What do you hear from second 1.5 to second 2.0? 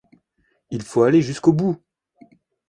bout.